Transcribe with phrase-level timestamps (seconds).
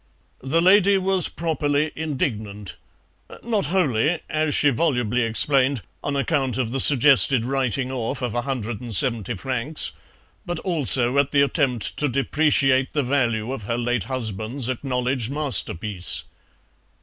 [0.41, 2.75] The lady was properly indignant,
[3.43, 9.35] not wholly, as she volubly explained, on account of the suggested writing off of 170
[9.35, 9.91] francs,
[10.43, 16.23] but also at the attempt to depreciate the value of her late husband's acknowledged masterpiece.